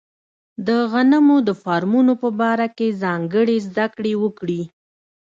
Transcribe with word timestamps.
د 0.67 0.69
غنمو 0.91 1.37
د 1.47 1.49
فارمونو 1.63 2.13
په 2.21 2.29
باره 2.39 2.67
کې 2.77 2.97
ځانګړې 3.03 3.57
زده 3.67 3.85
کړې 3.95 4.13
وکړي. 4.23 4.61